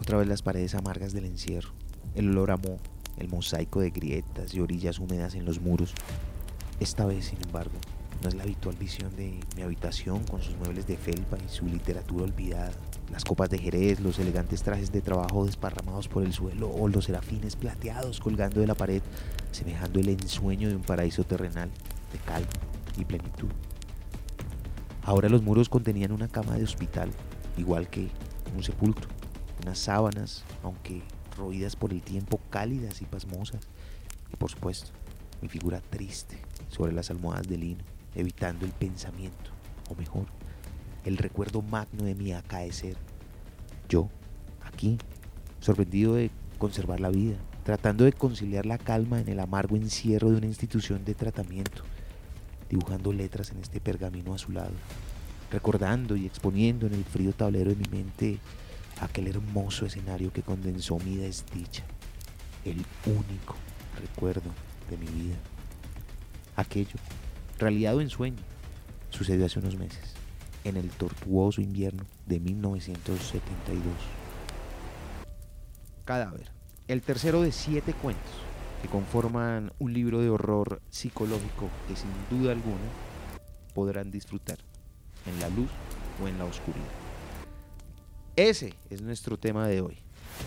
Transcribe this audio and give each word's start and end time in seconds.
Otra 0.00 0.16
vez 0.16 0.26
las 0.26 0.42
paredes 0.42 0.74
amargas 0.74 1.12
del 1.12 1.26
encierro, 1.26 1.70
el 2.14 2.30
olor 2.30 2.52
a 2.52 2.58
el 3.18 3.28
mosaico 3.28 3.80
de 3.80 3.90
grietas 3.90 4.54
y 4.54 4.60
orillas 4.60 4.98
húmedas 4.98 5.34
en 5.34 5.44
los 5.44 5.60
muros. 5.60 5.92
Esta 6.80 7.04
vez, 7.04 7.26
sin 7.26 7.38
embargo, 7.44 7.74
no 8.22 8.28
es 8.28 8.34
la 8.34 8.44
habitual 8.44 8.76
visión 8.76 9.14
de 9.14 9.38
mi 9.56 9.62
habitación 9.62 10.24
con 10.24 10.40
sus 10.40 10.56
muebles 10.56 10.86
de 10.86 10.96
felpa 10.96 11.36
y 11.36 11.48
su 11.50 11.66
literatura 11.66 12.24
olvidada, 12.24 12.72
las 13.10 13.24
copas 13.24 13.50
de 13.50 13.58
Jerez, 13.58 14.00
los 14.00 14.18
elegantes 14.18 14.62
trajes 14.62 14.90
de 14.90 15.02
trabajo 15.02 15.44
desparramados 15.44 16.08
por 16.08 16.22
el 16.22 16.32
suelo 16.32 16.70
o 16.70 16.88
los 16.88 17.04
serafines 17.04 17.56
plateados 17.56 18.20
colgando 18.20 18.60
de 18.60 18.66
la 18.66 18.74
pared, 18.74 19.02
semejando 19.52 20.00
el 20.00 20.08
ensueño 20.08 20.70
de 20.70 20.76
un 20.76 20.82
paraíso 20.82 21.24
terrenal 21.24 21.70
de 22.12 22.18
calma 22.20 22.48
y 22.96 23.04
plenitud. 23.04 23.50
Ahora 25.02 25.28
los 25.28 25.42
muros 25.42 25.68
contenían 25.68 26.12
una 26.12 26.28
cama 26.28 26.56
de 26.56 26.64
hospital, 26.64 27.10
igual 27.58 27.88
que 27.88 28.08
un 28.56 28.62
sepulcro, 28.62 29.19
unas 29.60 29.78
sábanas, 29.78 30.44
aunque 30.62 31.02
roídas 31.36 31.76
por 31.76 31.92
el 31.92 32.02
tiempo, 32.02 32.40
cálidas 32.50 33.00
y 33.02 33.04
pasmosas, 33.04 33.60
y 34.32 34.36
por 34.36 34.50
supuesto, 34.50 34.90
mi 35.40 35.48
figura 35.48 35.80
triste 35.80 36.36
sobre 36.68 36.92
las 36.92 37.10
almohadas 37.10 37.48
de 37.48 37.58
lino, 37.58 37.84
evitando 38.14 38.66
el 38.66 38.72
pensamiento, 38.72 39.50
o 39.88 39.94
mejor, 39.94 40.26
el 41.04 41.16
recuerdo 41.16 41.62
magno 41.62 42.04
de 42.04 42.14
mi 42.14 42.32
acaecer. 42.32 42.96
Yo, 43.88 44.08
aquí, 44.64 44.98
sorprendido 45.60 46.14
de 46.14 46.30
conservar 46.58 47.00
la 47.00 47.10
vida, 47.10 47.36
tratando 47.64 48.04
de 48.04 48.12
conciliar 48.12 48.66
la 48.66 48.78
calma 48.78 49.20
en 49.20 49.28
el 49.28 49.40
amargo 49.40 49.76
encierro 49.76 50.30
de 50.30 50.36
una 50.36 50.46
institución 50.46 51.04
de 51.04 51.14
tratamiento, 51.14 51.82
dibujando 52.68 53.12
letras 53.12 53.50
en 53.50 53.58
este 53.58 53.80
pergamino 53.80 54.34
azulado, 54.34 54.72
recordando 55.50 56.16
y 56.16 56.26
exponiendo 56.26 56.86
en 56.86 56.94
el 56.94 57.04
frío 57.04 57.32
tablero 57.32 57.70
de 57.70 57.76
mi 57.76 57.86
mente 57.90 58.38
aquel 59.00 59.28
hermoso 59.28 59.86
escenario 59.86 60.32
que 60.32 60.42
condensó 60.42 60.98
mi 60.98 61.16
desdicha, 61.16 61.84
el 62.64 62.84
único 63.06 63.56
recuerdo 63.98 64.50
de 64.90 64.96
mi 64.98 65.06
vida. 65.06 65.36
Aquello, 66.56 66.96
realidad 67.58 67.96
o 67.96 68.00
ensueño, 68.00 68.42
sucedió 69.08 69.46
hace 69.46 69.58
unos 69.58 69.76
meses, 69.76 70.14
en 70.64 70.76
el 70.76 70.90
tortuoso 70.90 71.62
invierno 71.62 72.04
de 72.26 72.40
1972. 72.40 73.82
Cadáver, 76.04 76.50
el 76.86 77.02
tercero 77.02 77.40
de 77.40 77.52
siete 77.52 77.94
cuentos 77.94 78.32
que 78.82 78.88
conforman 78.88 79.72
un 79.78 79.92
libro 79.92 80.20
de 80.20 80.28
horror 80.28 80.82
psicológico 80.90 81.68
que 81.88 81.96
sin 81.96 82.10
duda 82.30 82.52
alguna 82.52 82.78
podrán 83.74 84.10
disfrutar 84.10 84.58
en 85.26 85.40
la 85.40 85.48
luz 85.48 85.70
o 86.22 86.28
en 86.28 86.38
la 86.38 86.44
oscuridad. 86.44 87.09
Ese 88.40 88.72
es 88.88 89.02
nuestro 89.02 89.36
tema 89.36 89.68
de 89.68 89.82
hoy. 89.82 89.98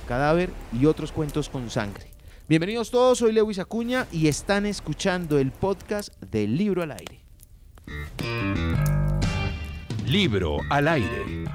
Cadáver 0.08 0.50
y 0.72 0.88
otros 0.88 1.12
cuentos 1.12 1.48
con 1.48 1.70
sangre. 1.70 2.08
Bienvenidos 2.50 2.90
todos, 2.90 3.20
soy 3.20 3.34
Lewis 3.34 3.60
Acuña 3.60 4.08
y 4.12 4.28
están 4.30 4.66
escuchando 4.66 5.38
el 5.38 5.52
podcast 5.52 6.12
del 6.24 6.58
Libro 6.58 6.82
al 6.82 6.90
Aire. 6.94 7.20
Libro 10.08 10.58
al 10.72 10.88
Aire. 10.88 11.46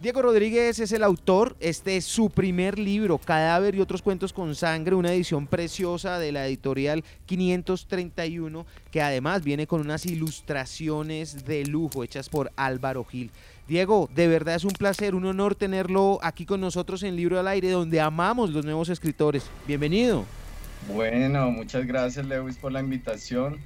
Diego 0.00 0.22
Rodríguez 0.22 0.78
es 0.78 0.92
el 0.92 1.04
autor, 1.04 1.56
este 1.60 1.98
es 1.98 2.06
su 2.06 2.30
primer 2.30 2.78
libro, 2.78 3.18
Cadáver 3.18 3.74
y 3.74 3.82
otros 3.82 4.00
cuentos 4.00 4.32
con 4.32 4.54
sangre, 4.54 4.94
una 4.94 5.12
edición 5.12 5.46
preciosa 5.46 6.18
de 6.18 6.32
la 6.32 6.46
editorial 6.46 7.04
531, 7.26 8.64
que 8.90 9.02
además 9.02 9.44
viene 9.44 9.66
con 9.66 9.82
unas 9.82 10.06
ilustraciones 10.06 11.44
de 11.44 11.66
lujo 11.66 12.02
hechas 12.02 12.30
por 12.30 12.50
Álvaro 12.56 13.04
Gil. 13.04 13.30
Diego, 13.68 14.08
de 14.14 14.26
verdad 14.26 14.54
es 14.54 14.64
un 14.64 14.70
placer, 14.70 15.14
un 15.14 15.26
honor 15.26 15.54
tenerlo 15.54 16.18
aquí 16.22 16.46
con 16.46 16.62
nosotros 16.62 17.02
en 17.02 17.14
Libro 17.14 17.38
al 17.38 17.48
Aire, 17.48 17.68
donde 17.68 18.00
amamos 18.00 18.48
los 18.48 18.64
nuevos 18.64 18.88
escritores. 18.88 19.50
Bienvenido. 19.66 20.24
Bueno, 20.94 21.50
muchas 21.50 21.86
gracias 21.86 22.24
Lewis 22.24 22.56
por 22.56 22.72
la 22.72 22.80
invitación. 22.80 23.58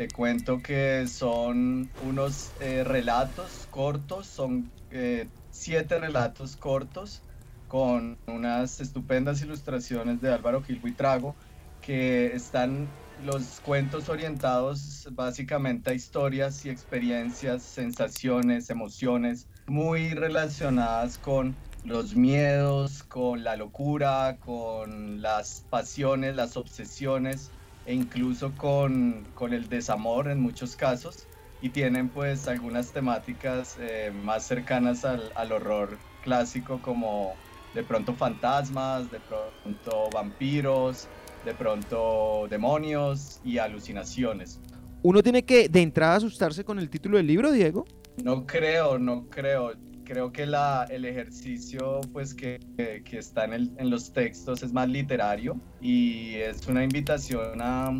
Te 0.00 0.08
cuento 0.08 0.62
que 0.62 1.06
son 1.06 1.90
unos 2.08 2.52
eh, 2.60 2.84
relatos 2.84 3.68
cortos, 3.70 4.26
son 4.26 4.70
eh, 4.90 5.28
siete 5.50 5.98
relatos 5.98 6.56
cortos 6.56 7.20
con 7.68 8.16
unas 8.26 8.80
estupendas 8.80 9.42
ilustraciones 9.42 10.22
de 10.22 10.32
Álvaro 10.32 10.62
Gil 10.62 10.78
Buitrago 10.80 11.36
que 11.82 12.34
están 12.34 12.88
los 13.26 13.60
cuentos 13.60 14.08
orientados 14.08 15.06
básicamente 15.12 15.90
a 15.90 15.92
historias 15.92 16.64
y 16.64 16.70
experiencias, 16.70 17.62
sensaciones, 17.62 18.70
emociones 18.70 19.48
muy 19.66 20.14
relacionadas 20.14 21.18
con 21.18 21.54
los 21.84 22.16
miedos, 22.16 23.02
con 23.02 23.44
la 23.44 23.54
locura, 23.56 24.38
con 24.40 25.20
las 25.20 25.66
pasiones, 25.68 26.36
las 26.36 26.56
obsesiones 26.56 27.50
e 27.86 27.94
incluso 27.94 28.52
con, 28.56 29.24
con 29.34 29.52
el 29.52 29.68
desamor 29.68 30.28
en 30.28 30.40
muchos 30.40 30.76
casos 30.76 31.26
y 31.62 31.70
tienen 31.70 32.08
pues 32.08 32.48
algunas 32.48 32.92
temáticas 32.92 33.76
eh, 33.80 34.12
más 34.22 34.46
cercanas 34.46 35.04
al, 35.04 35.32
al, 35.34 35.52
horror 35.52 35.98
clásico 36.22 36.80
como 36.80 37.34
de 37.74 37.82
pronto 37.82 38.14
fantasmas, 38.14 39.10
de 39.10 39.20
pronto 39.20 40.08
vampiros, 40.12 41.08
de 41.44 41.54
pronto 41.54 42.46
demonios 42.48 43.40
y 43.44 43.58
alucinaciones. 43.58 44.60
¿Uno 45.02 45.22
tiene 45.22 45.44
que 45.44 45.68
de 45.68 45.80
entrada 45.80 46.16
asustarse 46.16 46.64
con 46.64 46.78
el 46.78 46.90
título 46.90 47.16
del 47.16 47.26
libro, 47.26 47.52
Diego? 47.52 47.86
No 48.22 48.46
creo, 48.46 48.98
no 48.98 49.26
creo. 49.30 49.72
Creo 50.10 50.32
que 50.32 50.44
la, 50.44 50.88
el 50.90 51.04
ejercicio 51.04 52.00
pues 52.12 52.34
que, 52.34 52.58
que, 52.76 53.16
está 53.16 53.44
en, 53.44 53.52
el, 53.52 53.70
en 53.76 53.90
los 53.90 54.12
textos 54.12 54.60
es 54.64 54.72
más 54.72 54.88
literario 54.88 55.56
y 55.80 56.34
es 56.34 56.66
una 56.66 56.82
invitación 56.82 57.62
a, 57.62 57.92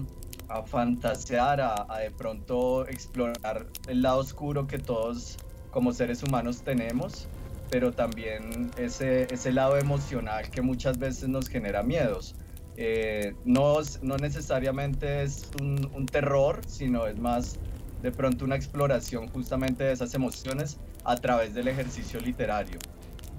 a 0.48 0.62
fantasear, 0.64 1.60
a, 1.60 1.86
a, 1.88 2.00
de 2.00 2.10
pronto 2.10 2.84
explorar 2.88 3.68
el 3.86 4.02
lado 4.02 4.18
oscuro 4.18 4.66
que 4.66 4.80
todos 4.80 5.36
como 5.70 5.92
seres 5.92 6.24
humanos 6.24 6.62
tenemos, 6.62 7.28
pero 7.70 7.92
también 7.92 8.72
ese, 8.76 9.32
ese 9.32 9.52
lado 9.52 9.78
emocional 9.78 10.50
que 10.50 10.62
muchas 10.62 10.98
veces 10.98 11.28
nos 11.28 11.48
genera 11.48 11.84
miedos. 11.84 12.34
Eh, 12.76 13.36
no, 13.44 13.76
no 14.02 14.16
necesariamente 14.16 15.22
es 15.22 15.48
un, 15.60 15.88
un 15.94 16.06
terror, 16.06 16.60
sino 16.66 17.06
es 17.06 17.20
más 17.20 17.60
de 18.02 18.10
pronto 18.10 18.44
una 18.44 18.56
exploración 18.56 19.28
justamente 19.28 19.84
de 19.84 19.92
esas 19.92 20.12
emociones 20.14 20.80
a 21.04 21.16
través 21.16 21.54
del 21.54 21.68
ejercicio 21.68 22.20
literario. 22.20 22.78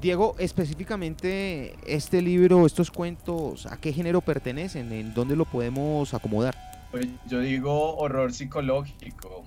Diego, 0.01 0.35
específicamente 0.39 1.75
este 1.85 2.23
libro, 2.23 2.65
estos 2.65 2.89
cuentos, 2.89 3.67
¿a 3.67 3.77
qué 3.77 3.93
género 3.93 4.21
pertenecen? 4.21 4.91
¿En 4.91 5.13
dónde 5.13 5.35
lo 5.35 5.45
podemos 5.45 6.15
acomodar? 6.15 6.55
Pues 6.89 7.07
yo 7.27 7.39
digo 7.39 7.95
horror 7.97 8.33
psicológico, 8.33 9.43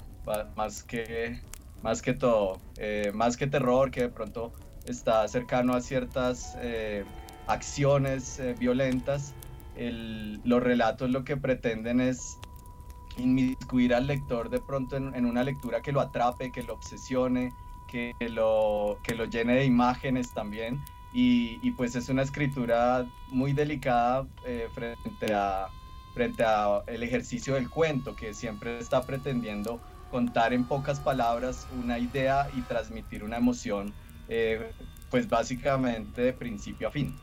más 0.57 0.85
que, 0.85 1.41
más 1.83 2.03
que 2.03 2.15
todo, 2.15 2.61
eh, 2.79 3.11
más 3.13 3.37
que 3.37 3.49
terror, 3.49 3.91
que 3.91 4.03
de 4.03 4.09
pronto 4.09 4.53
está 4.87 5.27
cercano 5.27 5.75
a 5.75 5.81
ciertas 5.81 6.57
eh, 6.61 7.05
acciones 7.49 8.39
eh, 8.39 8.55
violentas. 8.57 9.35
El, 9.77 10.41
los 10.45 10.63
relatos 10.63 11.11
lo 11.11 11.25
que 11.25 11.37
pretenden 11.37 12.01
es 12.01 12.39
inmiscuir 13.19 13.93
al 13.93 14.07
lector 14.07 14.51
de 14.51 14.61
pronto 14.61 14.97
en, 14.97 15.15
en, 15.17 15.27
una 15.27 15.43
lectura 15.43 15.83
que 15.83 15.91
lo 15.91 16.01
atrape, 16.01 16.53
que 16.53 16.63
lo 16.63 16.75
obsesione, 16.75 17.53
que 17.95 18.29
lo, 18.29 18.99
que 19.05 19.15
lo 19.15 19.25
llene 19.27 19.55
de 19.55 19.65
imágenes 19.65 20.33
también. 20.33 20.83
Y, 21.13 21.61
y 21.63 21.71
pues 21.71 21.95
es 21.95 22.09
una 22.09 22.23
escritura 22.23 23.07
muy 23.29 23.53
delicada 23.53 24.27
eh, 24.45 24.69
frente 24.75 25.33
a 25.33 25.69
frente 26.13 26.45
a 26.45 26.83
el 26.87 27.03
ejercicio 27.03 27.55
del 27.55 27.69
cuento 27.69 28.15
que 28.15 28.35
siempre 28.35 28.79
está 28.79 29.03
pretendiendo 29.03 29.81
contar 30.13 30.53
en 30.53 30.65
pocas 30.65 31.01
palabras 31.01 31.67
una 31.83 31.99
idea 31.99 32.49
y 32.57 32.61
transmitir 32.63 33.25
una 33.25 33.37
emoción 33.37 33.93
eh, 34.29 34.71
pues 35.11 35.29
básicamente 35.29 36.23
de 36.23 36.33
principio 36.33 36.89
a 36.89 36.91
fin. 36.93 37.17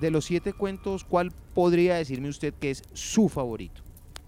De 0.00 0.12
los 0.12 0.24
siete 0.24 0.52
cuentos, 0.52 1.02
¿cuál 1.02 1.32
podría 1.54 1.96
decirme 1.96 2.28
usted 2.28 2.54
que 2.54 2.70
es 2.70 2.84
su 2.92 3.28
favorito? 3.28 3.82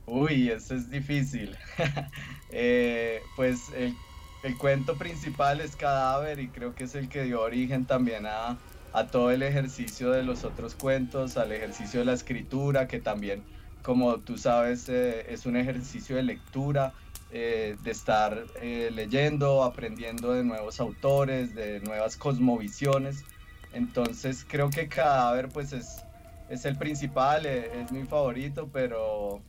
Uy, 0.06 0.50
eso 0.50 0.74
es 0.74 0.90
difícil. 0.90 1.56
eh, 2.50 3.20
pues 3.36 3.70
el, 3.76 3.94
el, 4.42 4.56
cuento 4.58 4.96
principal 4.96 5.60
es 5.60 5.76
Cadáver 5.76 6.38
y 6.40 6.48
creo 6.48 6.74
que 6.74 6.84
es 6.84 6.94
el 6.94 7.08
que 7.08 7.24
dio 7.24 7.40
origen 7.40 7.84
también 7.84 8.26
a, 8.26 8.58
a 8.92 9.06
todo 9.06 9.30
el 9.30 9.42
ejercicio 9.42 10.10
de 10.10 10.22
los 10.22 10.44
otros 10.44 10.74
cuentos, 10.74 11.36
al 11.36 11.52
ejercicio 11.52 12.00
de 12.00 12.06
la 12.06 12.12
escritura, 12.14 12.88
que 12.88 13.00
también 13.00 13.42
como 13.82 14.18
tú 14.18 14.36
sabes, 14.36 14.88
eh, 14.88 15.26
es 15.32 15.46
un 15.46 15.56
ejercicio 15.56 16.16
de 16.16 16.22
lectura, 16.22 16.92
eh, 17.32 17.76
de 17.82 17.90
estar 17.90 18.44
eh, 18.60 18.90
leyendo, 18.92 19.62
aprendiendo 19.62 20.32
de 20.32 20.44
nuevos 20.44 20.80
autores, 20.80 21.54
de 21.54 21.80
nuevas 21.80 22.16
cosmovisiones. 22.16 23.24
Entonces 23.72 24.44
creo 24.48 24.70
que 24.70 24.88
Cadáver 24.88 25.48
pues 25.48 25.72
es, 25.72 26.02
es 26.48 26.64
el 26.64 26.76
principal, 26.76 27.46
es 27.46 27.92
mi 27.92 28.04
favorito, 28.04 28.68
pero, 28.72 29.40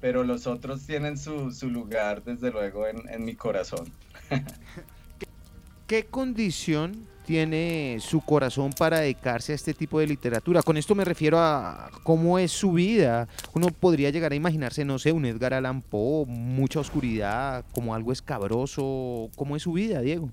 pero 0.00 0.24
los 0.24 0.46
otros 0.46 0.86
tienen 0.86 1.18
su, 1.18 1.50
su 1.52 1.68
lugar 1.68 2.22
desde 2.24 2.50
luego 2.50 2.86
en, 2.86 3.08
en 3.08 3.24
mi 3.24 3.34
corazón. 3.34 3.92
¿Qué, 4.28 5.26
¿Qué 5.86 6.06
condición 6.06 7.08
tiene 7.30 7.98
su 8.00 8.20
corazón 8.22 8.72
para 8.76 8.98
dedicarse 8.98 9.52
a 9.52 9.54
este 9.54 9.72
tipo 9.72 10.00
de 10.00 10.06
literatura. 10.08 10.64
Con 10.64 10.76
esto 10.76 10.96
me 10.96 11.04
refiero 11.04 11.38
a 11.38 11.88
cómo 12.02 12.40
es 12.40 12.50
su 12.50 12.72
vida. 12.72 13.28
Uno 13.54 13.68
podría 13.68 14.10
llegar 14.10 14.32
a 14.32 14.34
imaginarse, 14.34 14.84
no 14.84 14.98
sé, 14.98 15.12
un 15.12 15.24
Edgar 15.24 15.54
Allan 15.54 15.80
Poe, 15.80 16.26
mucha 16.26 16.80
oscuridad, 16.80 17.64
como 17.72 17.94
algo 17.94 18.10
escabroso. 18.10 19.30
¿Cómo 19.36 19.54
es 19.54 19.62
su 19.62 19.74
vida, 19.74 20.00
Diego? 20.00 20.32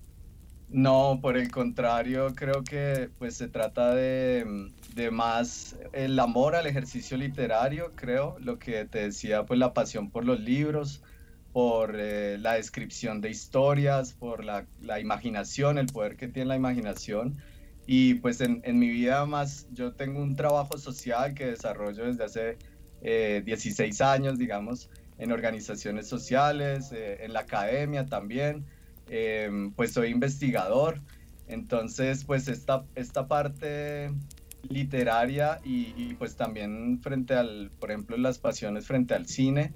No, 0.69 1.19
por 1.21 1.37
el 1.37 1.51
contrario, 1.51 2.33
creo 2.35 2.63
que 2.63 3.09
pues 3.19 3.35
se 3.35 3.47
trata 3.47 3.93
de, 3.93 4.71
de, 4.97 5.11
más 5.11 5.77
el 5.93 6.19
amor 6.19 6.55
al 6.55 6.67
ejercicio 6.67 7.15
literario, 7.15 7.93
creo, 7.95 8.35
lo 8.39 8.59
que 8.59 8.85
te 8.85 8.99
decía, 9.03 9.45
pues 9.45 9.59
la 9.59 9.73
pasión 9.73 10.09
por 10.09 10.25
los 10.25 10.39
libros, 10.39 11.01
por 11.53 11.95
eh, 11.97 12.37
la 12.39 12.53
descripción 12.53 13.21
de 13.21 13.29
historias, 13.29 14.13
por 14.13 14.43
la, 14.43 14.65
la, 14.81 14.99
imaginación, 14.99 15.77
el 15.77 15.87
poder 15.87 16.17
que 16.17 16.27
tiene 16.27 16.49
la 16.49 16.55
imaginación. 16.55 17.37
Y 17.85 18.15
pues 18.15 18.41
en, 18.41 18.61
en, 18.65 18.79
mi 18.79 18.89
vida 18.89 19.25
más, 19.25 19.67
yo 19.71 19.93
tengo 19.93 20.21
un 20.21 20.35
trabajo 20.35 20.77
social 20.77 21.33
que 21.33 21.45
desarrollo 21.45 22.05
desde 22.05 22.23
hace 22.25 22.57
16 23.01 23.99
eh, 23.99 24.03
años, 24.03 24.37
digamos, 24.37 24.89
en 25.17 25.31
organizaciones 25.31 26.07
sociales, 26.07 26.91
eh, 26.91 27.23
en 27.23 27.31
la 27.33 27.41
academia 27.41 28.05
también. 28.05 28.65
Em, 29.09 29.71
pues 29.71 29.93
soy 29.93 30.09
investigador. 30.09 31.01
Entonces, 31.47 32.25
pues 32.25 32.47
esta, 32.47 32.83
esta 32.95 33.27
parte 33.27 34.11
literaria 34.69 35.59
y, 35.63 36.13
pues 36.15 36.35
también 36.35 36.99
frente 37.01 37.33
al, 37.33 37.71
por 37.79 37.91
ejemplo, 37.91 38.17
las 38.17 38.39
pasiones 38.39 38.85
frente 38.85 39.13
al 39.13 39.27
cine, 39.27 39.73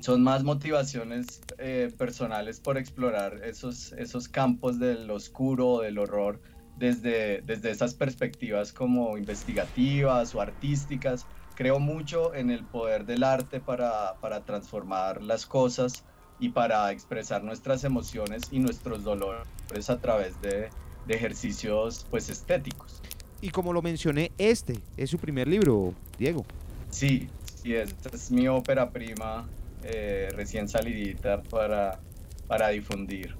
son 0.00 0.22
más 0.22 0.44
motivaciones 0.44 1.40
eh, 1.58 1.92
personales 1.96 2.60
por 2.60 2.78
explorar 2.78 3.40
esos, 3.44 3.92
esos 3.92 4.28
campos 4.28 4.78
del 4.78 5.10
oscuro, 5.10 5.80
del 5.80 5.98
horror, 5.98 6.40
desde, 6.76 7.42
desde 7.42 7.70
esas 7.70 7.94
perspectivas 7.94 8.72
como 8.72 9.18
investigativas 9.18 10.34
o 10.34 10.40
artísticas. 10.40 11.26
Creo 11.56 11.80
mucho 11.80 12.34
en 12.34 12.50
el 12.50 12.64
poder 12.64 13.04
del 13.04 13.24
arte 13.24 13.60
para, 13.60 14.14
para 14.20 14.44
transformar 14.44 15.22
las 15.22 15.46
cosas 15.46 16.04
y 16.38 16.50
para 16.50 16.92
expresar 16.92 17.42
nuestras 17.42 17.82
emociones 17.82 18.44
y 18.52 18.60
nuestros 18.60 19.02
dolores 19.02 19.90
a 19.90 20.00
través 20.00 20.40
de, 20.40 20.70
de 21.06 21.14
ejercicios 21.14 22.06
pues 22.08 22.28
estéticos. 22.28 23.02
Y 23.40 23.50
como 23.50 23.72
lo 23.72 23.82
mencioné, 23.82 24.32
este 24.38 24.80
es 24.96 25.10
su 25.10 25.18
primer 25.18 25.46
libro, 25.46 25.94
Diego. 26.18 26.44
Sí, 26.90 27.28
sí, 27.62 27.74
esta 27.74 28.10
es 28.12 28.30
mi 28.30 28.48
ópera 28.48 28.90
prima 28.90 29.46
eh, 29.84 30.28
recién 30.34 30.68
salidita 30.68 31.42
para, 31.42 32.00
para 32.46 32.68
difundir. 32.70 33.34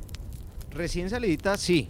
Recién 0.70 1.10
salidita, 1.10 1.56
sí. 1.56 1.88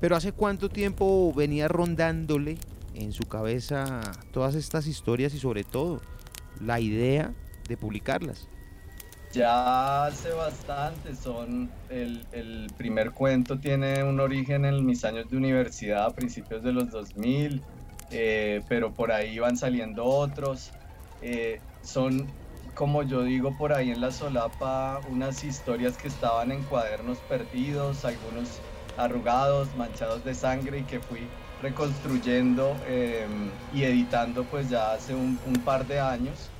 Pero 0.00 0.16
¿hace 0.16 0.32
cuánto 0.32 0.68
tiempo 0.68 1.32
venía 1.32 1.68
rondándole 1.68 2.58
en 2.94 3.12
su 3.12 3.24
cabeza 3.24 4.00
todas 4.32 4.54
estas 4.54 4.86
historias 4.86 5.32
y 5.34 5.38
sobre 5.38 5.64
todo 5.64 6.02
la 6.60 6.80
idea 6.80 7.32
de 7.68 7.76
publicarlas? 7.78 8.48
Ya 9.32 10.06
hace 10.06 10.30
bastante, 10.30 11.14
son 11.14 11.70
el, 11.90 12.24
el, 12.32 12.72
primer 12.78 13.10
cuento 13.10 13.58
tiene 13.58 14.02
un 14.02 14.18
origen 14.20 14.64
en 14.64 14.86
mis 14.86 15.04
años 15.04 15.28
de 15.28 15.36
universidad 15.36 16.06
a 16.06 16.10
principios 16.10 16.62
de 16.62 16.72
los 16.72 16.90
2000, 16.90 17.60
eh, 18.10 18.62
pero 18.68 18.94
por 18.94 19.12
ahí 19.12 19.38
van 19.38 19.56
saliendo 19.56 20.04
otros. 20.04 20.70
Eh, 21.20 21.60
son 21.82 22.26
como 22.76 23.02
yo 23.02 23.22
digo 23.22 23.56
por 23.56 23.72
ahí 23.72 23.90
en 23.90 24.00
la 24.00 24.12
solapa, 24.12 25.00
unas 25.10 25.42
historias 25.42 25.96
que 25.96 26.08
estaban 26.08 26.52
en 26.52 26.62
cuadernos 26.64 27.18
perdidos, 27.20 28.04
algunos 28.04 28.60
arrugados, 28.98 29.74
manchados 29.76 30.22
de 30.24 30.34
sangre 30.34 30.80
y 30.80 30.82
que 30.82 31.00
fui 31.00 31.26
reconstruyendo 31.62 32.76
em, 32.86 33.50
y 33.72 33.84
editando 33.84 34.44
pues 34.44 34.68
ya 34.68 34.92
hace 34.92 35.14
un, 35.14 35.38
par 35.64 35.86
de 35.86 35.98
años. 35.98 36.50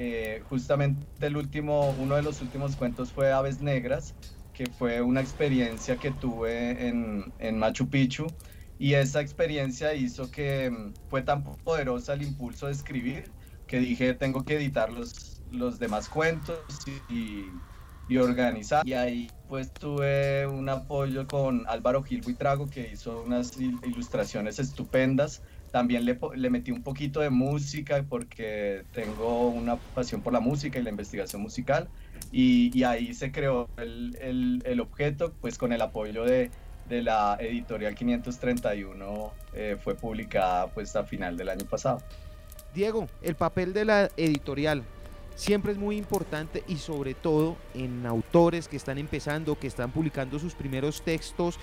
Eh, 0.00 0.44
justamente 0.48 1.04
el 1.26 1.36
último, 1.36 1.92
uno 1.98 2.14
de 2.14 2.22
los 2.22 2.40
últimos 2.40 2.76
cuentos 2.76 3.10
fue 3.10 3.32
Aves 3.32 3.60
Negras, 3.60 4.14
que 4.54 4.66
fue 4.66 5.02
una 5.02 5.20
experiencia 5.20 5.96
que 5.96 6.12
tuve 6.12 6.86
en, 6.86 7.32
en 7.40 7.58
Machu 7.58 7.88
Picchu 7.88 8.28
y 8.78 8.94
esa 8.94 9.20
experiencia 9.20 9.94
hizo 9.94 10.30
que 10.30 10.66
em, 10.66 10.94
fue 11.10 11.22
tan 11.22 11.42
poderosa 11.42 12.14
el 12.14 12.22
impulso 12.22 12.66
de 12.66 12.72
escribir 12.74 13.24
que 13.66 13.80
dije 13.80 14.14
tengo 14.14 14.44
que 14.44 14.54
editarlos 14.54 15.42
los 15.50 15.80
demás 15.80 16.08
cuentos 16.08 16.60
y, 17.08 17.46
y, 18.08 18.18
organizar. 18.18 18.86
Y 18.86 18.92
ahí 18.92 19.28
pues 19.48 19.72
tuve 19.72 20.46
un 20.46 20.68
apoyo 20.68 21.26
con 21.26 21.64
Álvaro 21.66 22.04
Gil 22.04 22.20
Buitrago 22.22 22.70
que 22.70 22.92
hizo 22.92 23.22
unas 23.22 23.58
ilustraciones 23.58 24.60
estupendas. 24.60 25.42
También 25.70 26.04
le, 26.04 26.18
le, 26.34 26.50
metí 26.50 26.70
un 26.70 26.82
poquito 26.82 27.20
de 27.20 27.30
música 27.30 28.04
porque 28.08 28.84
tengo 28.92 29.48
una 29.48 29.76
pasión 29.76 30.22
por 30.22 30.32
la 30.32 30.40
música 30.40 30.78
y 30.78 30.82
la 30.82 30.90
investigación 30.90 31.42
musical. 31.42 31.88
Y, 32.32 32.76
y 32.76 32.84
ahí 32.84 33.14
se 33.14 33.32
creó 33.32 33.68
el, 33.76 34.16
el, 34.20 34.62
el, 34.64 34.80
objeto, 34.80 35.32
pues 35.40 35.58
con 35.58 35.72
el 35.72 35.80
apoyo 35.82 36.24
de, 36.24 36.50
de 36.88 37.02
la 37.02 37.36
editorial 37.40 37.94
531, 37.94 39.32
eh, 39.54 39.76
fue 39.82 39.94
publicada 39.94 40.68
pues 40.68 40.96
a 40.96 41.04
final 41.04 41.36
del 41.36 41.48
año 41.48 41.66
pasado. 41.66 42.02
Diego, 42.74 43.08
el 43.22 43.34
papel 43.34 43.72
de 43.72 43.84
la 43.84 44.10
editorial, 44.16 44.84
siempre 45.34 45.72
es 45.72 45.78
muy 45.78 45.96
importante 45.96 46.64
y 46.66 46.76
sobre 46.76 47.14
todo 47.14 47.56
en 47.74 48.04
autores 48.06 48.68
que 48.68 48.76
están 48.76 48.98
empezando, 48.98 49.58
que 49.58 49.66
están 49.66 49.90
publicando 49.90 50.38
sus 50.38 50.54
primeros 50.54 51.02
textos. 51.02 51.58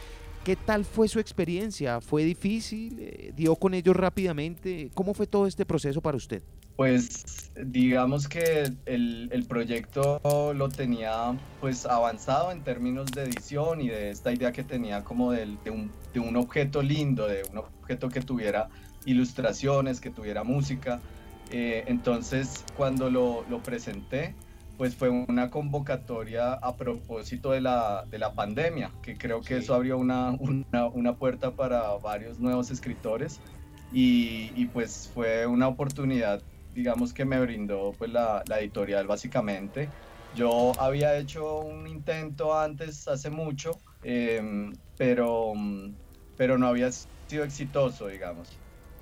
¿Qué 0.46 0.56
tal 0.56 0.86
fue 0.86 1.08
su 1.08 1.20
experiencia? 1.20 2.00
¿Fue 2.02 2.24
difícil? 2.24 3.00
Eh, 3.00 3.34
¿Dio 3.36 3.56
con 3.56 3.74
ellos 3.74 3.96
rápidamente? 3.96 4.92
¿Cómo 4.94 5.16
fue 5.16 5.26
todo 5.26 5.48
este 5.48 5.66
proceso 5.66 6.02
para 6.02 6.18
usted? 6.18 6.44
Pues 6.76 7.52
digamos 7.60 8.28
que 8.28 8.72
el, 8.86 9.28
el, 9.32 9.46
proyecto 9.46 10.22
lo 10.54 10.70
tenía 10.70 11.36
pues 11.60 11.88
avanzado 11.88 12.52
en 12.52 12.64
términos 12.64 13.08
de 13.12 13.24
edición 13.24 13.82
y 13.82 13.88
de 13.88 14.12
esta 14.12 14.32
idea 14.32 14.52
que 14.52 14.64
tenía 14.64 15.04
como 15.04 15.32
de, 15.32 15.58
de, 15.64 15.72
un, 15.72 15.92
de 16.14 16.20
un 16.20 16.36
objeto 16.36 16.84
lindo, 16.84 17.28
de 17.28 17.42
un 17.52 17.58
objeto 17.58 18.10
que 18.10 18.22
tuviera 18.22 18.70
ilustraciones, 19.06 20.00
que 20.00 20.12
tuviera 20.12 20.44
música. 20.44 21.02
Eh, 21.50 21.86
entonces, 21.88 22.64
cuando 22.78 23.10
lo, 23.10 23.46
lo, 23.50 23.64
presenté, 23.64 24.36
pues 24.78 24.96
fue 24.96 25.10
una 25.10 25.50
convocatoria 25.50 26.54
a 26.54 26.76
propósito 26.76 27.52
de 27.52 27.62
la, 27.62 28.06
de 28.10 28.20
la 28.20 28.34
pandemia, 28.34 28.92
que 29.02 29.18
creo 29.18 29.42
que 29.42 29.58
eso 29.58 29.74
abrió 29.74 29.98
una, 29.98 30.32
una, 30.32 30.88
una, 30.88 31.16
puerta 31.16 31.52
para 31.52 31.96
varios 31.98 32.40
nuevos 32.40 32.72
escritores 32.72 33.40
y, 33.94 34.52
y, 34.56 34.66
pues 34.66 35.10
fue 35.14 35.46
una 35.46 35.68
oportunidad, 35.68 36.42
digamos, 36.74 37.14
que 37.14 37.26
me 37.26 37.40
brindó 37.40 37.94
pues 37.98 38.12
la, 38.12 38.44
la 38.48 38.60
editorial 38.60 39.08
básicamente. 39.08 39.90
Yo 40.36 40.74
había 40.80 41.18
hecho 41.18 41.60
un 41.62 41.88
intento 41.88 42.58
antes, 42.58 43.08
hace 43.08 43.30
mucho, 43.30 43.80
eh, 44.04 44.70
pero, 44.98 45.54
pero 46.36 46.58
no 46.58 46.68
había 46.68 46.92
sido 46.92 47.46
exitoso, 47.46 48.08
digamos. 48.08 48.50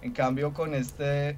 En 0.04 0.12
cambio, 0.12 0.54
con 0.54 0.76
este 0.76 1.38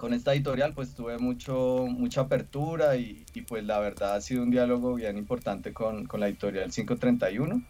con 0.00 0.14
esta 0.14 0.32
editorial 0.32 0.72
pues 0.72 0.94
tuve 0.94 1.18
mucho, 1.18 1.86
mucha 1.86 2.22
apertura 2.22 2.96
y, 2.96 3.22
y, 3.34 3.42
pues 3.42 3.64
la 3.64 3.78
verdad 3.80 4.14
ha 4.14 4.20
sido 4.22 4.42
un 4.42 4.50
diálogo 4.50 4.94
bien 4.94 5.18
importante 5.18 5.74
con, 5.74 6.06
con 6.06 6.20
la 6.20 6.28
editorial 6.28 6.70
531 6.70 7.62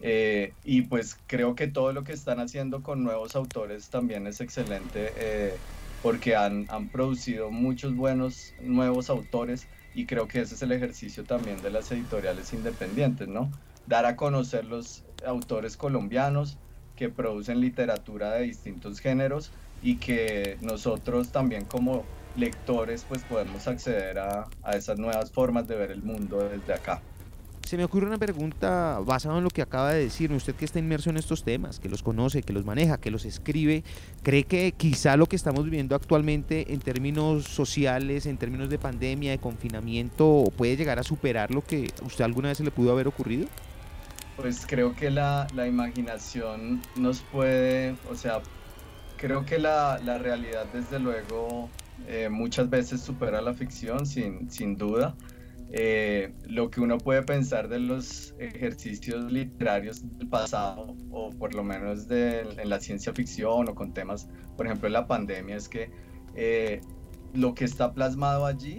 eh, 0.00 0.52
y 0.64 0.82
pues 0.82 1.16
creo 1.28 1.54
que 1.54 1.68
todo 1.68 1.92
lo 1.92 2.02
que 2.02 2.12
están 2.12 2.40
haciendo 2.40 2.82
con 2.82 3.04
nuevos 3.04 3.36
autores 3.36 3.88
también 3.88 4.26
es 4.26 4.40
excelente 4.40 5.12
eh, 5.16 5.54
porque 6.02 6.34
han, 6.34 6.66
han 6.70 6.88
producido 6.88 7.52
muchos 7.52 7.94
buenos 7.94 8.52
nuevos 8.60 9.08
autores 9.08 9.68
y 9.94 10.06
creo 10.06 10.26
que 10.26 10.40
ese 10.40 10.56
es 10.56 10.62
el 10.62 10.72
ejercicio 10.72 11.22
también 11.22 11.62
de 11.62 11.70
las 11.70 11.92
editoriales 11.92 12.52
independientes, 12.52 13.28
¿no? 13.28 13.52
Dar 13.86 14.06
a 14.06 14.16
conocer 14.16 14.64
los 14.64 15.04
autores 15.24 15.76
colombianos 15.76 16.58
que 16.96 17.10
producen 17.10 17.60
literatura 17.60 18.32
de 18.32 18.42
distintos 18.42 18.98
géneros 18.98 19.52
y 19.82 19.96
que 19.96 20.58
nosotros 20.60 21.30
también 21.30 21.64
como 21.64 22.04
lectores 22.36 23.04
pues 23.08 23.22
podemos 23.22 23.66
acceder 23.66 24.18
a, 24.18 24.46
a 24.62 24.76
esas 24.76 24.98
nuevas 24.98 25.30
formas 25.30 25.66
de 25.66 25.76
ver 25.76 25.90
el 25.90 26.02
mundo 26.02 26.48
desde 26.48 26.74
acá. 26.74 27.00
Se 27.66 27.76
me 27.76 27.82
ocurre 27.82 28.06
una 28.06 28.18
pregunta 28.18 29.00
basada 29.04 29.38
en 29.38 29.42
lo 29.42 29.50
que 29.50 29.60
acaba 29.60 29.92
de 29.92 30.04
decir. 30.04 30.30
Usted 30.30 30.54
que 30.54 30.64
está 30.64 30.78
inmerso 30.78 31.10
en 31.10 31.16
estos 31.16 31.42
temas, 31.42 31.80
que 31.80 31.88
los 31.88 32.00
conoce, 32.00 32.44
que 32.44 32.52
los 32.52 32.64
maneja, 32.64 32.96
que 32.98 33.10
los 33.10 33.24
escribe, 33.24 33.82
¿cree 34.22 34.44
que 34.44 34.70
quizá 34.70 35.16
lo 35.16 35.26
que 35.26 35.34
estamos 35.34 35.64
viviendo 35.64 35.96
actualmente 35.96 36.72
en 36.72 36.78
términos 36.78 37.42
sociales, 37.42 38.26
en 38.26 38.36
términos 38.38 38.70
de 38.70 38.78
pandemia, 38.78 39.32
de 39.32 39.38
confinamiento, 39.38 40.44
puede 40.56 40.76
llegar 40.76 41.00
a 41.00 41.02
superar 41.02 41.50
lo 41.50 41.60
que 41.60 41.90
usted 42.04 42.24
alguna 42.24 42.50
vez 42.50 42.58
se 42.58 42.62
le 42.62 42.70
pudo 42.70 42.92
haber 42.92 43.08
ocurrido? 43.08 43.48
Pues 44.36 44.64
creo 44.64 44.94
que 44.94 45.10
la, 45.10 45.48
la 45.52 45.66
imaginación 45.66 46.82
nos 46.94 47.22
puede, 47.32 47.96
o 48.08 48.14
sea, 48.14 48.42
creo 49.16 49.44
que 49.44 49.58
la, 49.58 49.98
la 50.04 50.18
realidad 50.18 50.66
desde 50.72 50.98
luego 50.98 51.70
eh, 52.06 52.28
muchas 52.30 52.68
veces 52.70 53.00
supera 53.00 53.40
la 53.40 53.54
ficción 53.54 54.06
sin, 54.06 54.50
sin 54.50 54.76
duda. 54.76 55.16
eh, 55.70 56.32
lo 56.44 56.70
que 56.70 56.80
uno 56.80 56.98
puede 56.98 57.22
pensar 57.22 57.68
de 57.68 57.80
los 57.80 58.34
ejercicios 58.38 59.30
literarios 59.32 60.02
del 60.18 60.28
pasado, 60.28 60.94
o 61.10 61.30
por 61.30 61.54
lo 61.54 61.64
menos 61.64 62.06
de, 62.08 62.40
en 62.42 62.68
la 62.68 62.80
ciencia 62.80 63.12
ficción 63.12 63.68
o 63.68 63.74
con 63.74 63.92
temas, 63.92 64.28
por 64.56 64.66
ejemplo, 64.66 64.88
la 64.88 65.06
pandemia, 65.06 65.56
es 65.56 65.68
que 65.68 65.90
eh, 66.34 66.80
lo 67.34 67.54
que 67.54 67.64
está 67.64 67.92
plasmado 67.92 68.46
allí 68.46 68.78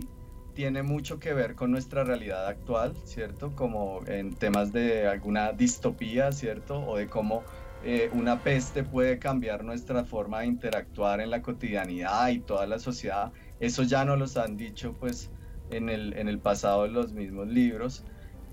tiene 0.53 0.81
mucho 0.81 1.19
que 1.19 1.33
ver 1.33 1.55
con 1.55 1.71
nuestra 1.71 2.03
realidad 2.03 2.47
actual, 2.47 2.95
¿cierto? 3.03 3.53
Como 3.55 4.01
en 4.07 4.33
temas 4.35 4.71
de 4.71 5.07
alguna 5.07 5.51
distopía, 5.53 6.31
¿cierto? 6.31 6.79
O 6.87 6.97
de 6.97 7.07
cómo 7.07 7.43
eh, 7.83 8.09
una 8.13 8.41
peste 8.41 8.83
puede 8.83 9.19
cambiar 9.19 9.63
nuestra 9.63 10.03
forma 10.03 10.41
de 10.41 10.47
interactuar 10.47 11.21
en 11.21 11.29
la 11.29 11.41
cotidianidad 11.41 12.29
y 12.29 12.39
toda 12.39 12.65
la 12.65 12.79
sociedad. 12.79 13.31
Eso 13.59 13.83
ya 13.83 14.03
nos 14.03 14.17
los 14.17 14.37
han 14.37 14.57
dicho, 14.57 14.95
pues, 14.99 15.29
en 15.69 15.89
el, 15.89 16.13
en 16.17 16.27
el 16.27 16.39
pasado 16.39 16.83
de 16.83 16.89
los 16.89 17.13
mismos 17.13 17.47
libros. 17.47 18.03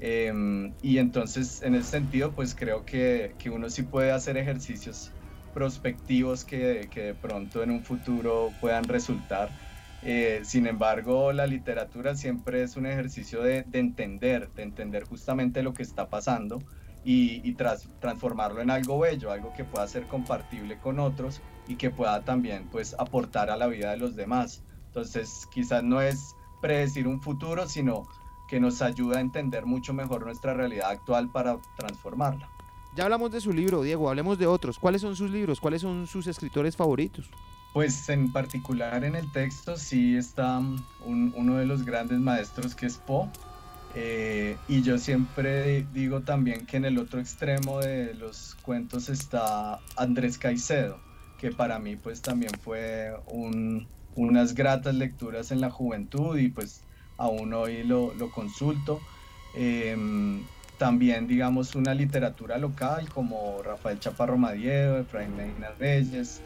Em, 0.00 0.74
y 0.82 0.98
entonces, 0.98 1.62
en 1.62 1.74
ese 1.74 1.90
sentido, 1.90 2.32
pues 2.32 2.54
creo 2.54 2.84
que, 2.84 3.34
que, 3.38 3.50
uno 3.50 3.70
sí 3.70 3.82
puede 3.82 4.12
hacer 4.12 4.36
ejercicios 4.36 5.12
prospectivos 5.54 6.44
que, 6.44 6.88
que 6.92 7.02
de 7.02 7.14
pronto 7.14 7.62
en 7.62 7.70
un 7.70 7.82
futuro 7.82 8.52
puedan 8.60 8.84
resultar. 8.84 9.50
Eh, 10.02 10.40
sin 10.44 10.66
embargo, 10.66 11.32
la 11.32 11.46
literatura 11.46 12.14
siempre 12.16 12.62
es 12.62 12.76
un 12.76 12.86
ejercicio 12.86 13.42
de, 13.42 13.62
de, 13.62 13.78
entender, 13.78 14.50
de 14.50 14.62
entender 14.64 15.04
justamente 15.04 15.62
lo 15.62 15.72
que 15.72 15.82
está 15.82 16.08
pasando 16.10 16.58
y, 17.04 17.46
y 17.48 17.52
tras, 17.54 17.88
transformarlo 18.00 18.60
en 18.60 18.70
algo 18.70 18.98
bello, 18.98 19.30
algo 19.30 19.52
que 19.52 19.64
pueda 19.64 19.86
ser 19.86 20.06
compartible 20.06 20.78
con 20.78 20.98
otros 20.98 21.40
y 21.68 21.76
que 21.76 21.90
pueda 21.90 22.24
también 22.24 22.68
pues 22.70 22.94
aportar 22.98 23.50
a 23.50 23.56
la 23.56 23.66
vida 23.66 23.90
de 23.90 23.96
los 23.96 24.16
demás. 24.16 24.62
Entonces, 24.86 25.48
quizás 25.52 25.82
no 25.82 26.00
es 26.00 26.36
predecir 26.60 27.06
un 27.06 27.20
futuro, 27.20 27.68
sino 27.68 28.06
que 28.48 28.60
nos 28.60 28.82
ayuda 28.82 29.18
a 29.18 29.20
entender 29.20 29.66
mucho 29.66 29.92
mejor 29.92 30.24
nuestra 30.24 30.54
realidad 30.54 30.90
actual 30.90 31.30
para 31.30 31.58
transformarla. 31.76 32.48
Ya 32.94 33.04
hablamos 33.04 33.32
de 33.32 33.40
su 33.40 33.52
libro, 33.52 33.82
Diego, 33.82 34.08
hablemos 34.08 34.38
de 34.38 34.46
otros. 34.46 34.78
¿Cuáles 34.78 35.02
son 35.02 35.16
sus 35.16 35.30
libros? 35.30 35.60
¿Cuáles 35.60 35.82
son 35.82 36.06
sus 36.06 36.26
escritores 36.28 36.76
favoritos? 36.76 37.28
Pues 37.72 38.08
en 38.08 38.30
particular 38.30 39.02
en 39.02 39.16
el 39.16 39.32
texto 39.32 39.76
sí 39.76 40.16
está 40.16 40.58
un, 40.58 41.32
uno 41.34 41.56
de 41.56 41.66
los 41.66 41.84
grandes 41.84 42.20
maestros 42.20 42.74
que 42.76 42.86
es 42.86 42.98
Poe. 42.98 43.28
Eh, 43.94 44.56
y 44.68 44.82
yo 44.82 44.98
siempre 44.98 45.86
digo 45.92 46.22
también 46.22 46.66
que 46.66 46.76
en 46.76 46.84
el 46.84 46.98
otro 46.98 47.20
extremo 47.20 47.80
de 47.80 48.14
los 48.14 48.56
cuentos 48.62 49.08
está 49.08 49.78
Andrés 49.96 50.36
Caicedo, 50.36 50.98
que 51.38 51.52
para 51.52 51.78
mí 51.78 51.94
pues 51.96 52.20
también 52.20 52.52
fue 52.60 53.14
un, 53.28 53.86
unas 54.16 54.54
gratas 54.54 54.94
lecturas 54.96 55.52
en 55.52 55.60
la 55.60 55.70
juventud 55.70 56.36
y 56.38 56.48
pues 56.48 56.82
aún 57.18 57.52
hoy 57.54 57.84
lo, 57.84 58.14
lo 58.14 58.30
consulto. 58.30 59.00
Eh, 59.56 59.96
también, 60.78 61.28
digamos, 61.28 61.76
una 61.76 61.94
literatura 61.94 62.58
local 62.58 63.08
como 63.08 63.62
Rafael 63.62 64.00
Chaparro 64.00 64.36
Madiedo, 64.36 64.98
Efraín 64.98 65.36
Medina 65.36 65.68
Reyes. 65.78 66.40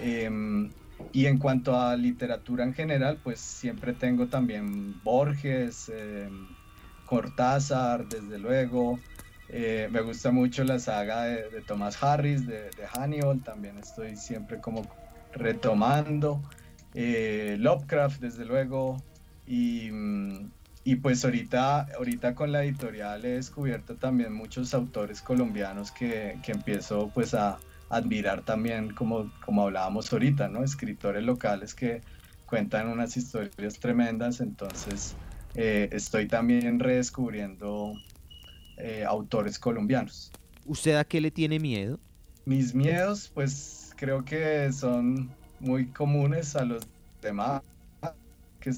Eh, 0.00 0.68
y 1.12 1.26
en 1.26 1.38
cuanto 1.38 1.78
a 1.78 1.96
literatura 1.96 2.64
en 2.64 2.74
general, 2.74 3.18
pues 3.22 3.40
siempre 3.40 3.92
tengo 3.92 4.26
también 4.26 5.00
Borges, 5.04 5.90
eh, 5.94 6.28
Cortázar, 7.08 8.06
desde 8.06 8.38
luego. 8.38 8.98
Eh, 9.48 9.88
me 9.90 10.02
gusta 10.02 10.30
mucho 10.30 10.62
la 10.64 10.78
saga 10.78 11.24
de, 11.24 11.62
Thomas 11.66 12.02
Harris, 12.02 12.46
de, 12.46 12.64
de, 12.70 12.86
Hannibal, 12.86 13.42
también 13.42 13.78
estoy 13.78 14.16
siempre 14.16 14.60
como 14.60 14.82
retomando. 15.32 16.42
Eh, 16.94 17.56
Lovecraft, 17.58 18.20
desde 18.20 18.44
luego. 18.44 19.02
Y, 19.46 19.90
y, 20.84 20.96
pues 20.96 21.24
ahorita, 21.24 21.86
ahorita 21.96 22.34
con 22.34 22.52
la 22.52 22.64
editorial 22.64 23.24
he 23.24 23.30
descubierto 23.30 23.94
también 23.96 24.34
muchos 24.34 24.74
autores 24.74 25.22
colombianos 25.22 25.90
que, 25.90 26.38
que 26.42 26.52
empiezo 26.52 27.10
pues 27.14 27.32
a 27.32 27.58
admirar 27.88 28.42
también, 28.42 28.92
como, 28.94 29.32
como 29.44 29.62
hablábamos 29.62 30.12
ahorita, 30.12 30.48
¿no? 30.48 30.62
Escritores 30.62 31.24
locales 31.24 31.74
que 31.74 32.02
cuentan 32.44 32.88
unas 32.88 33.16
historias 33.16 33.78
tremendas, 33.78 34.40
entonces 34.40 35.16
eh, 35.60 35.88
estoy 35.90 36.28
también 36.28 36.78
redescubriendo 36.78 37.92
eh, 38.76 39.04
autores 39.04 39.58
colombianos. 39.58 40.30
¿Usted 40.64 40.94
a 40.94 41.04
qué 41.04 41.20
le 41.20 41.32
tiene 41.32 41.58
miedo? 41.58 41.98
Mis 42.44 42.72
miedos, 42.72 43.28
pues 43.34 43.92
creo 43.96 44.24
que 44.24 44.72
son 44.72 45.28
muy 45.58 45.86
comunes 45.86 46.54
a 46.54 46.64
los 46.64 46.86
demás, 47.20 47.62
que 48.60 48.70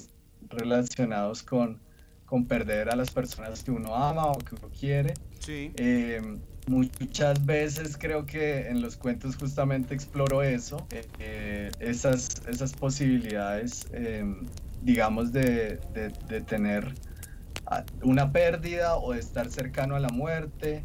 relacionados 0.49 1.43
con, 1.43 1.79
con 2.25 2.45
perder 2.45 2.89
a 2.89 2.95
las 2.95 3.11
personas 3.11 3.63
que 3.63 3.69
uno 3.69 3.95
ama 3.95 4.31
o 4.31 4.39
que 4.39 4.55
uno 4.55 4.69
quiere. 4.77 5.13
Sí. 5.39 5.71
Eh, 5.75 6.19
muchas 6.65 7.45
veces 7.45 7.95
creo 7.95 8.25
que 8.25 8.67
en 8.67 8.81
los 8.81 8.95
cuentos 8.95 9.35
justamente 9.35 9.93
exploro 9.93 10.41
eso, 10.41 10.87
eh, 11.19 11.69
esas, 11.79 12.41
esas 12.47 12.73
posibilidades, 12.73 13.85
eh, 13.93 14.25
digamos, 14.81 15.31
de, 15.31 15.79
de, 15.93 16.41
tener 16.41 16.93
una 18.03 18.31
pérdida 18.31 18.97
o 18.97 19.13
de 19.13 19.19
estar 19.19 19.49
cercano 19.49 19.95
a 19.95 19.99
la 19.99 20.09
muerte. 20.09 20.83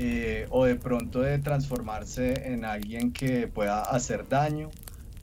Eh, 0.00 0.46
o 0.50 0.64
de 0.64 0.76
pronto 0.76 1.22
de 1.22 1.40
transformarse 1.40 2.52
en 2.52 2.64
alguien 2.64 3.12
que 3.12 3.48
pueda 3.48 3.82
hacer 3.82 4.28
daño. 4.28 4.70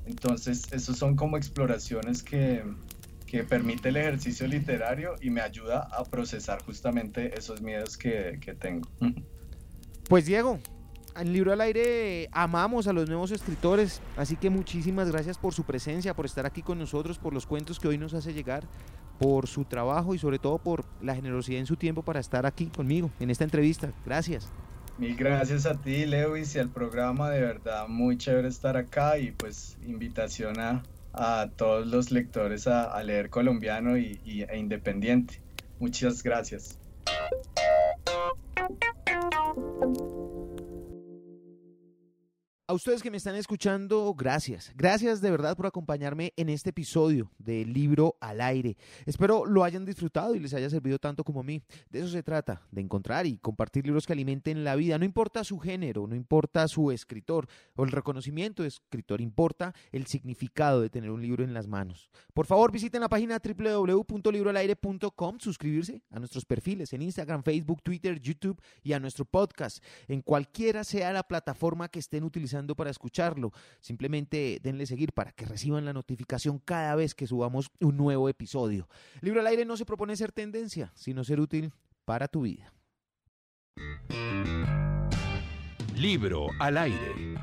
Entonces, 0.05 0.63
esos 0.73 0.97
son 0.97 1.15
como 1.15 1.37
exploraciones 1.37 2.21
que, 2.21 2.61
que 3.25 3.45
permite 3.45 3.89
el 3.89 3.97
ejercicio 3.97 4.47
literario 4.47 5.15
y 5.21 5.29
me 5.29 5.39
ayuda 5.39 5.87
a 5.91 6.03
procesar 6.03 6.61
justamente 6.63 7.37
esos 7.37 7.61
miedos 7.61 7.97
que, 7.97 8.37
que 8.41 8.53
tengo. 8.53 8.89
Pues 10.09 10.25
Diego, 10.25 10.59
en 11.15 11.33
Libro 11.33 11.53
al 11.53 11.61
Aire 11.61 12.29
amamos 12.31 12.87
a 12.87 12.93
los 12.93 13.07
nuevos 13.07 13.31
escritores, 13.31 14.01
así 14.17 14.35
que 14.35 14.49
muchísimas 14.49 15.11
gracias 15.11 15.37
por 15.37 15.53
su 15.53 15.63
presencia, 15.63 16.13
por 16.13 16.25
estar 16.25 16.45
aquí 16.45 16.61
con 16.61 16.77
nosotros, 16.77 17.17
por 17.17 17.33
los 17.33 17.45
cuentos 17.45 17.79
que 17.79 17.87
hoy 17.87 17.97
nos 17.97 18.13
hace 18.13 18.33
llegar, 18.33 18.63
por 19.19 19.47
su 19.47 19.65
trabajo 19.65 20.13
y 20.13 20.19
sobre 20.19 20.39
todo 20.39 20.57
por 20.57 20.85
la 21.01 21.15
generosidad 21.15 21.59
en 21.59 21.65
su 21.65 21.75
tiempo 21.75 22.03
para 22.03 22.19
estar 22.19 22.45
aquí 22.45 22.67
conmigo 22.67 23.09
en 23.19 23.29
esta 23.29 23.43
entrevista. 23.43 23.91
Gracias. 24.05 24.51
Mil 24.97 25.15
gracias 25.15 25.65
a 25.65 25.75
ti, 25.75 26.05
Lewis, 26.05 26.55
y 26.55 26.59
al 26.59 26.69
programa. 26.69 27.29
De 27.29 27.41
verdad, 27.41 27.87
muy 27.87 28.17
chévere 28.17 28.47
estar 28.47 28.77
acá 28.77 29.17
y 29.17 29.31
pues 29.31 29.77
invitación 29.85 30.59
a, 30.59 30.83
a 31.11 31.49
todos 31.55 31.85
los 31.87 32.11
lectores 32.11 32.67
a, 32.67 33.01
leer 33.03 33.29
colombiano 33.29 33.97
y, 33.97 34.19
e 34.25 34.57
independiente. 34.57 35.41
Muchas 35.79 36.23
gracias. 36.23 36.79
Ustedes 42.75 43.01
que 43.01 43.09
me 43.09 43.15
están 43.15 43.35
escuchando, 43.35 44.13
gracias. 44.13 44.73
Gracias 44.75 45.21
de 45.21 45.31
verdad 45.31 45.55
por 45.55 45.65
acompañarme 45.65 46.33
en 46.35 46.49
este 46.49 46.71
episodio 46.71 47.31
de 47.37 47.63
Libro 47.63 48.17
al 48.19 48.41
Aire. 48.41 48.75
Espero 49.05 49.45
lo 49.45 49.63
hayan 49.63 49.85
disfrutado 49.85 50.35
y 50.35 50.41
les 50.41 50.53
haya 50.53 50.69
servido 50.69 50.99
tanto 50.99 51.23
como 51.23 51.39
a 51.39 51.43
mí. 51.43 51.63
De 51.89 51.99
eso 51.99 52.09
se 52.09 52.21
trata, 52.21 52.63
de 52.71 52.81
encontrar 52.81 53.27
y 53.27 53.37
compartir 53.37 53.85
libros 53.85 54.05
que 54.05 54.11
alimenten 54.11 54.65
la 54.65 54.75
vida. 54.75 54.97
No 54.97 55.05
importa 55.05 55.45
su 55.45 55.57
género, 55.57 56.05
no 56.05 56.15
importa 56.15 56.67
su 56.67 56.91
escritor 56.91 57.47
o 57.77 57.85
el 57.85 57.91
reconocimiento 57.91 58.63
de 58.63 58.67
escritor, 58.67 59.21
importa 59.21 59.73
el 59.93 60.05
significado 60.07 60.81
de 60.81 60.89
tener 60.89 61.11
un 61.11 61.21
libro 61.21 61.45
en 61.45 61.53
las 61.53 61.67
manos. 61.67 62.09
Por 62.33 62.45
favor, 62.45 62.73
visiten 62.73 62.99
la 62.99 63.07
página 63.07 63.39
www.libroalaire.com, 63.41 65.39
suscribirse 65.39 66.01
a 66.11 66.19
nuestros 66.19 66.43
perfiles 66.43 66.91
en 66.91 67.03
Instagram, 67.03 67.41
Facebook, 67.41 67.81
Twitter, 67.83 68.19
YouTube 68.19 68.61
y 68.83 68.91
a 68.91 68.99
nuestro 68.99 69.23
podcast 69.23 69.81
en 70.09 70.21
cualquiera 70.21 70.83
sea 70.83 71.13
la 71.13 71.23
plataforma 71.23 71.87
que 71.87 71.99
estén 71.99 72.25
utilizando 72.25 72.64
para 72.73 72.89
escucharlo. 72.89 73.51
Simplemente 73.81 74.59
denle 74.63 74.87
seguir 74.87 75.13
para 75.13 75.31
que 75.31 75.45
reciban 75.45 75.85
la 75.85 75.93
notificación 75.93 76.57
cada 76.57 76.95
vez 76.95 77.13
que 77.13 77.27
subamos 77.27 77.69
un 77.79 77.97
nuevo 77.97 78.29
episodio. 78.29 78.89
Libro 79.21 79.41
al 79.41 79.47
aire 79.47 79.65
no 79.65 79.77
se 79.77 79.85
propone 79.85 80.15
ser 80.15 80.31
tendencia, 80.31 80.91
sino 80.95 81.23
ser 81.23 81.39
útil 81.39 81.71
para 82.05 82.27
tu 82.27 82.41
vida. 82.41 82.73
Libro 85.95 86.47
al 86.59 86.77
aire. 86.77 87.34